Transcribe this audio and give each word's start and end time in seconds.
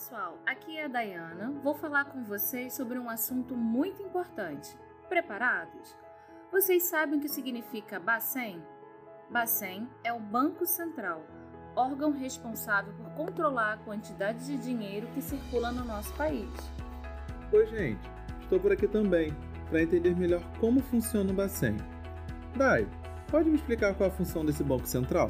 pessoal, 0.00 0.38
aqui 0.46 0.78
é 0.78 0.86
a 0.86 0.88
Dayana. 0.88 1.52
Vou 1.62 1.74
falar 1.74 2.06
com 2.06 2.24
vocês 2.24 2.72
sobre 2.72 2.98
um 2.98 3.10
assunto 3.10 3.54
muito 3.54 4.00
importante. 4.02 4.74
Preparados? 5.10 5.94
Vocês 6.50 6.84
sabem 6.84 7.18
o 7.18 7.20
que 7.20 7.28
significa 7.28 8.00
Bacen? 8.00 8.62
Bacen 9.28 9.86
é 10.02 10.10
o 10.10 10.18
Banco 10.18 10.64
Central, 10.64 11.22
órgão 11.76 12.12
responsável 12.12 12.94
por 12.94 13.10
controlar 13.10 13.74
a 13.74 13.76
quantidade 13.76 14.46
de 14.46 14.56
dinheiro 14.56 15.06
que 15.08 15.20
circula 15.20 15.70
no 15.70 15.84
nosso 15.84 16.14
país. 16.14 16.48
Oi, 17.52 17.66
gente. 17.66 18.10
Estou 18.40 18.58
por 18.58 18.72
aqui 18.72 18.88
também 18.88 19.36
para 19.68 19.82
entender 19.82 20.16
melhor 20.16 20.42
como 20.58 20.80
funciona 20.80 21.30
o 21.30 21.34
Bacen. 21.34 21.76
Dai, 22.56 22.88
pode 23.30 23.50
me 23.50 23.56
explicar 23.56 23.94
qual 23.94 24.08
é 24.08 24.12
a 24.12 24.16
função 24.16 24.46
desse 24.46 24.64
Banco 24.64 24.86
Central? 24.86 25.28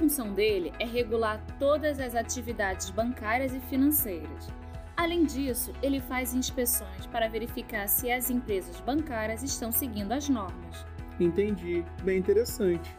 A 0.00 0.02
função 0.02 0.32
dele 0.32 0.72
é 0.78 0.86
regular 0.86 1.38
todas 1.58 2.00
as 2.00 2.14
atividades 2.14 2.88
bancárias 2.88 3.52
e 3.52 3.60
financeiras. 3.60 4.48
Além 4.96 5.26
disso, 5.26 5.74
ele 5.82 6.00
faz 6.00 6.32
inspeções 6.32 7.04
para 7.12 7.28
verificar 7.28 7.86
se 7.86 8.10
as 8.10 8.30
empresas 8.30 8.80
bancárias 8.80 9.42
estão 9.42 9.70
seguindo 9.70 10.12
as 10.12 10.26
normas. 10.26 10.86
Entendi, 11.20 11.84
bem 12.02 12.18
interessante. 12.18 12.96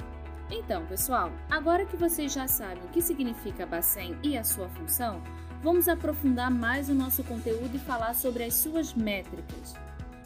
Então, 0.51 0.85
pessoal, 0.85 1.31
agora 1.49 1.87
que 1.87 1.97
vocês 1.97 2.31
já 2.31 2.47
sabem 2.47 2.83
o 2.83 2.89
que 2.89 3.01
significa 3.01 3.65
Bacen 3.65 4.15
e 4.21 4.37
a 4.37 4.43
sua 4.43 4.69
função, 4.69 5.23
vamos 5.63 5.87
aprofundar 5.87 6.51
mais 6.51 6.87
o 6.87 6.93
nosso 6.93 7.23
conteúdo 7.23 7.75
e 7.77 7.79
falar 7.79 8.13
sobre 8.13 8.43
as 8.43 8.53
suas 8.53 8.93
métricas. 8.93 9.73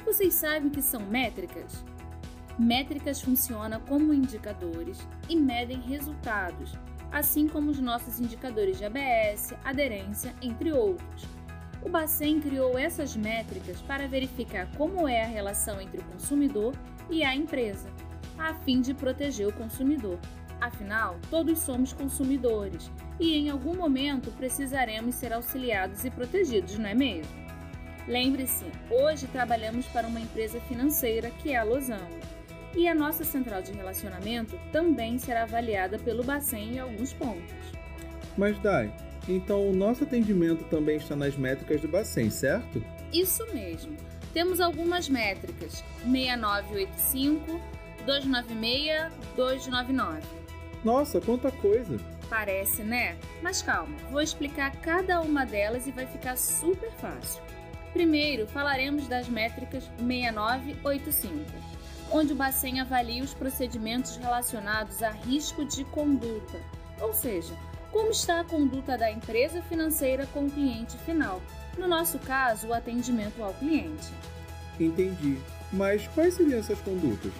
Vocês 0.03 0.33
sabem 0.33 0.67
o 0.67 0.71
que 0.71 0.81
são 0.81 0.99
métricas? 0.99 1.85
Métricas 2.57 3.21
funcionam 3.21 3.81
como 3.81 4.13
indicadores 4.13 5.05
e 5.27 5.35
medem 5.35 5.81
resultados, 5.81 6.73
assim 7.11 7.49
como 7.49 7.69
os 7.69 7.79
nossos 7.79 8.17
indicadores 8.17 8.77
de 8.77 8.85
ABS, 8.85 9.53
aderência, 9.65 10.33
entre 10.41 10.71
outros. 10.71 11.25
O 11.81 11.89
Bacen 11.89 12.39
criou 12.39 12.79
essas 12.79 13.13
métricas 13.13 13.81
para 13.81 14.07
verificar 14.07 14.71
como 14.77 15.05
é 15.05 15.23
a 15.23 15.27
relação 15.27 15.81
entre 15.81 15.99
o 15.99 16.03
consumidor 16.05 16.73
e 17.09 17.25
a 17.25 17.35
empresa, 17.35 17.89
a 18.37 18.53
fim 18.53 18.79
de 18.79 18.93
proteger 18.93 19.49
o 19.49 19.53
consumidor. 19.53 20.17
Afinal, 20.61 21.19
todos 21.29 21.59
somos 21.59 21.91
consumidores 21.91 22.89
e 23.19 23.35
em 23.35 23.49
algum 23.49 23.75
momento 23.75 24.31
precisaremos 24.31 25.15
ser 25.15 25.33
auxiliados 25.33 26.05
e 26.05 26.09
protegidos, 26.09 26.79
não 26.79 26.87
é 26.87 26.95
mesmo? 26.95 27.45
Lembre-se, 28.07 28.65
hoje 28.89 29.27
trabalhamos 29.27 29.85
para 29.87 30.07
uma 30.07 30.21
empresa 30.21 30.61
financeira 30.61 31.29
que 31.31 31.51
é 31.51 31.57
a 31.57 31.63
Losango 31.63 32.34
e 32.75 32.87
a 32.87 32.93
nossa 32.95 33.23
central 33.23 33.61
de 33.61 33.71
relacionamento 33.71 34.59
também 34.71 35.17
será 35.17 35.43
avaliada 35.43 35.97
pelo 35.97 36.23
Bacen 36.23 36.73
em 36.73 36.79
alguns 36.79 37.13
pontos. 37.13 37.55
Mas, 38.37 38.59
Dai, 38.59 38.93
então 39.27 39.69
o 39.69 39.73
nosso 39.73 40.03
atendimento 40.03 40.63
também 40.65 40.97
está 40.97 41.15
nas 41.15 41.35
métricas 41.35 41.81
do 41.81 41.87
Bacen, 41.87 42.29
certo? 42.29 42.83
Isso 43.13 43.45
mesmo. 43.53 43.95
Temos 44.33 44.59
algumas 44.59 45.07
métricas: 45.07 45.83
6985, 46.03 47.61
296, 48.05 49.13
299. 49.35 50.21
Nossa, 50.83 51.21
quanta 51.21 51.49
coisa! 51.51 51.97
Parece, 52.29 52.83
né? 52.83 53.15
Mas 53.41 53.61
calma, 53.61 53.95
vou 54.11 54.21
explicar 54.21 54.75
cada 54.81 55.21
uma 55.21 55.45
delas 55.45 55.87
e 55.87 55.91
vai 55.91 56.05
ficar 56.05 56.37
super 56.37 56.91
fácil. 56.91 57.41
Primeiro, 57.93 58.45
falaremos 58.47 59.07
das 59.07 59.29
métricas 59.29 59.89
6985 59.99 61.75
onde 62.11 62.33
o 62.33 62.35
Bacen 62.35 62.79
avalia 62.79 63.23
os 63.23 63.33
procedimentos 63.33 64.15
relacionados 64.17 65.01
a 65.01 65.09
risco 65.09 65.65
de 65.65 65.83
conduta, 65.85 66.59
ou 67.01 67.13
seja, 67.13 67.53
como 67.91 68.11
está 68.11 68.41
a 68.41 68.43
conduta 68.43 68.97
da 68.97 69.11
empresa 69.11 69.61
financeira 69.63 70.25
com 70.27 70.45
o 70.45 70.51
cliente 70.51 70.97
final, 70.99 71.41
no 71.77 71.87
nosso 71.87 72.19
caso, 72.19 72.67
o 72.67 72.73
atendimento 72.73 73.41
ao 73.43 73.53
cliente. 73.53 74.13
Entendi. 74.79 75.39
Mas 75.71 76.07
quais 76.09 76.33
seriam 76.33 76.59
essas 76.59 76.79
condutas? 76.81 77.31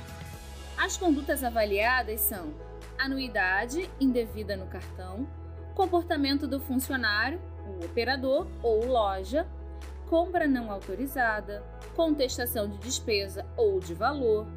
As 0.77 0.97
condutas 0.97 1.43
avaliadas 1.43 2.19
são 2.21 2.53
anuidade 2.97 3.89
indevida 3.99 4.57
no 4.57 4.65
cartão, 4.65 5.27
comportamento 5.73 6.47
do 6.47 6.59
funcionário, 6.59 7.39
o 7.67 7.85
operador 7.85 8.47
ou 8.61 8.85
loja, 8.85 9.47
compra 10.15 10.47
não 10.47 10.71
autorizada, 10.71 11.61
contestação 11.93 12.69
de 12.69 12.77
despesa 12.77 13.45
ou 13.57 13.81
de 13.81 13.93
valor, 13.93 14.47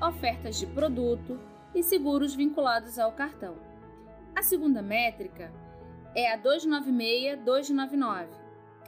ofertas 0.00 0.58
de 0.58 0.66
produto 0.66 1.38
e 1.74 1.82
seguros 1.82 2.34
vinculados 2.34 2.98
ao 2.98 3.12
cartão. 3.12 3.56
A 4.34 4.42
segunda 4.42 4.80
métrica 4.80 5.52
é 6.16 6.32
a 6.32 6.38
296-299, 6.38 8.28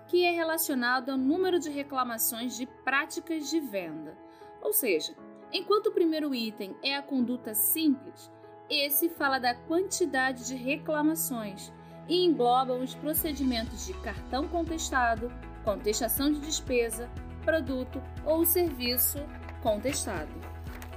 que 0.09 0.25
é 0.25 0.31
relacionada 0.31 1.13
ao 1.13 1.19
número 1.19 1.61
de 1.61 1.69
reclamações 1.69 2.57
de 2.57 2.65
práticas 2.65 3.51
de 3.51 3.61
venda. 3.61 4.17
Ou 4.63 4.73
seja, 4.73 5.15
enquanto 5.53 5.89
o 5.89 5.93
primeiro 5.93 6.35
item 6.35 6.75
é 6.83 6.97
a 6.97 7.03
conduta 7.03 7.53
simples, 7.53 8.33
esse 8.71 9.11
fala 9.11 9.39
da 9.39 9.55
quantidade 9.55 10.47
de 10.47 10.55
reclamações 10.55 11.71
e 12.09 12.25
engloba 12.25 12.73
os 12.73 12.95
procedimentos 12.95 13.85
de 13.85 13.93
cartão 14.01 14.49
contestado, 14.49 15.31
contestação 15.65 16.31
de 16.31 16.41
despesa, 16.41 17.09
produto 17.45 18.01
ou 18.25 18.45
serviço 18.45 19.19
contestado. 19.63 20.31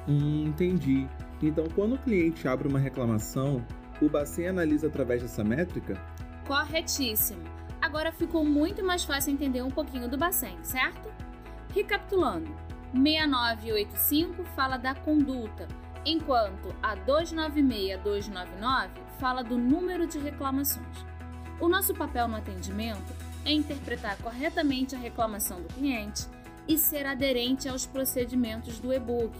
Hum, 0.07 0.45
entendi. 0.47 1.07
Então, 1.41 1.65
quando 1.75 1.95
o 1.95 1.97
cliente 1.97 2.47
abre 2.47 2.67
uma 2.67 2.79
reclamação, 2.79 3.65
o 4.01 4.09
Bacen 4.09 4.47
analisa 4.47 4.87
através 4.87 5.21
dessa 5.21 5.43
métrica? 5.43 5.99
Corretíssimo. 6.45 7.43
Agora 7.81 8.11
ficou 8.11 8.43
muito 8.43 8.83
mais 8.83 9.03
fácil 9.03 9.33
entender 9.33 9.61
um 9.61 9.71
pouquinho 9.71 10.09
do 10.09 10.17
Bacen, 10.17 10.57
certo? 10.63 11.09
Recapitulando, 11.73 12.49
6985 12.93 14.43
fala 14.55 14.77
da 14.77 14.95
conduta, 14.95 15.67
enquanto 16.05 16.73
a 16.81 16.95
296-299 16.97 18.89
fala 19.19 19.43
do 19.43 19.57
número 19.57 20.07
de 20.07 20.17
reclamações. 20.17 21.05
O 21.59 21.67
nosso 21.67 21.93
papel 21.93 22.27
no 22.27 22.35
atendimento 22.37 23.13
é 23.47 23.53
interpretar 23.53 24.17
corretamente 24.17 24.93
a 24.93 24.99
reclamação 24.99 25.61
do 25.61 25.69
cliente 25.69 26.27
e 26.67 26.77
ser 26.77 27.05
aderente 27.05 27.69
aos 27.69 27.85
procedimentos 27.85 28.77
do 28.77 28.93
e-book, 28.93 29.33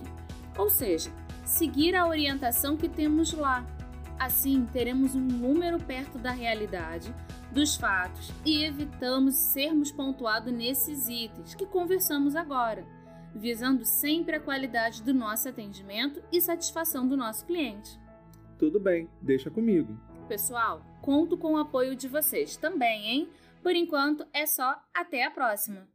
ou 0.58 0.70
seja, 0.70 1.12
seguir 1.44 1.94
a 1.94 2.08
orientação 2.08 2.78
que 2.78 2.88
temos 2.88 3.34
lá. 3.34 3.66
Assim, 4.18 4.66
teremos 4.72 5.14
um 5.14 5.20
número 5.20 5.78
perto 5.78 6.18
da 6.18 6.32
realidade, 6.32 7.14
dos 7.52 7.76
fatos 7.76 8.32
e 8.46 8.64
evitamos 8.64 9.36
sermos 9.36 9.92
pontuados 9.92 10.54
nesses 10.54 11.10
itens 11.10 11.54
que 11.54 11.66
conversamos 11.66 12.34
agora, 12.34 12.86
visando 13.36 13.84
sempre 13.84 14.38
a 14.38 14.40
qualidade 14.40 15.04
do 15.04 15.14
nosso 15.14 15.50
atendimento 15.50 16.24
e 16.32 16.40
satisfação 16.40 17.06
do 17.06 17.18
nosso 17.18 17.46
cliente. 17.46 18.00
Tudo 18.58 18.80
bem, 18.80 19.10
deixa 19.22 19.52
comigo. 19.52 20.00
Pessoal, 20.30 20.82
conto 21.02 21.38
com 21.38 21.54
o 21.54 21.58
apoio 21.58 21.96
de 21.96 22.08
vocês 22.08 22.56
também, 22.56 23.06
hein? 23.06 23.30
Por 23.68 23.76
enquanto 23.76 24.26
é 24.32 24.46
só, 24.46 24.82
até 24.94 25.26
a 25.26 25.30
próxima! 25.30 25.90